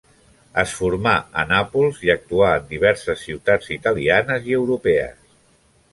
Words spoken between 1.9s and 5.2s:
i actuà en diverses ciutats italianes i europees.